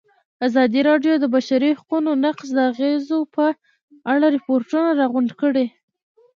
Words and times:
ازادي 0.47 0.81
راډیو 0.89 1.13
د 1.17 1.21
د 1.23 1.25
بشري 1.35 1.71
حقونو 1.79 2.11
نقض 2.25 2.47
د 2.55 2.59
اغېزو 2.71 3.19
په 3.35 3.45
اړه 4.13 4.25
ریپوټونه 4.35 4.89
راغونډ 4.99 5.29
کړي. 5.41 5.65